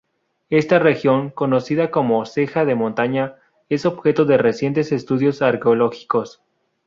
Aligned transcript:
Esta 0.49 0.79
región, 0.79 1.29
conocida 1.29 1.91
como 1.91 2.25
ceja 2.25 2.65
de 2.65 2.73
montaña, 2.73 3.35
es 3.69 3.85
objeto 3.85 4.25
de 4.25 4.39
recientes 4.39 4.91
estudios 4.91 5.43
arqueológicos. 5.43 6.41